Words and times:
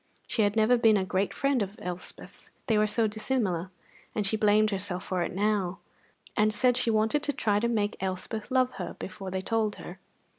She 0.25 0.41
had 0.41 0.55
never 0.55 0.77
been 0.79 0.97
a 0.97 1.05
great 1.05 1.31
friend 1.31 1.61
of 1.61 1.75
Elspeth's, 1.79 2.49
they 2.65 2.75
were 2.75 2.87
so 2.87 3.05
dissimilar; 3.05 3.69
and 4.15 4.25
she 4.25 4.35
blamed 4.35 4.71
herself 4.71 5.03
for 5.03 5.21
it 5.21 5.31
now, 5.31 5.77
and 6.35 6.51
said 6.51 6.75
she 6.75 6.89
wanted 6.89 7.21
to 7.21 7.31
try 7.33 7.59
to 7.59 7.67
make 7.67 7.97
Elspeth 8.01 8.49
love 8.49 8.71
her 8.77 8.95
before 8.97 9.29
they 9.29 9.41
told 9.41 9.75
her. 9.75 9.99